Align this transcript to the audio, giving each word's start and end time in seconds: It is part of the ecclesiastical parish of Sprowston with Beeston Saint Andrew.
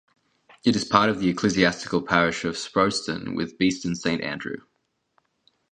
It 0.65 0.75
is 0.75 0.83
part 0.83 1.11
of 1.11 1.19
the 1.19 1.29
ecclesiastical 1.29 2.01
parish 2.01 2.43
of 2.43 2.55
Sprowston 2.55 3.35
with 3.35 3.59
Beeston 3.59 3.95
Saint 3.95 4.21
Andrew. 4.23 4.61